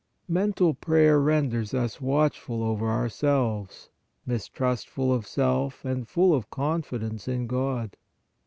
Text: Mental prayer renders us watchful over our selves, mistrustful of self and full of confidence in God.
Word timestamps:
Mental 0.27 0.73
prayer 0.73 1.19
renders 1.19 1.75
us 1.75 2.01
watchful 2.01 2.63
over 2.63 2.87
our 2.89 3.07
selves, 3.07 3.91
mistrustful 4.25 5.13
of 5.13 5.27
self 5.27 5.85
and 5.85 6.07
full 6.07 6.33
of 6.33 6.49
confidence 6.49 7.27
in 7.27 7.45
God. 7.45 7.95